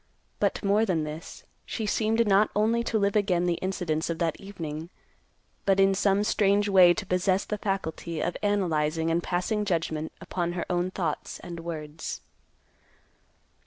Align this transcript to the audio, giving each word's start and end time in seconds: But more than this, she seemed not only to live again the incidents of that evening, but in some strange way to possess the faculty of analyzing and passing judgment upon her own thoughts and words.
But 0.39 0.63
more 0.63 0.83
than 0.83 1.03
this, 1.03 1.43
she 1.63 1.85
seemed 1.85 2.25
not 2.27 2.49
only 2.55 2.83
to 2.85 2.97
live 2.97 3.15
again 3.15 3.43
the 3.45 3.59
incidents 3.61 4.09
of 4.09 4.17
that 4.17 4.41
evening, 4.41 4.89
but 5.63 5.79
in 5.79 5.93
some 5.93 6.23
strange 6.23 6.67
way 6.67 6.91
to 6.91 7.05
possess 7.05 7.45
the 7.45 7.59
faculty 7.59 8.19
of 8.19 8.35
analyzing 8.41 9.11
and 9.11 9.21
passing 9.21 9.63
judgment 9.63 10.11
upon 10.19 10.53
her 10.53 10.65
own 10.71 10.89
thoughts 10.89 11.39
and 11.41 11.59
words. 11.59 12.21